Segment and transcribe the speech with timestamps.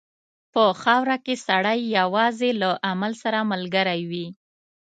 [0.53, 4.27] په خاوره کې سړی یوازې له عمل سره ملګری وي.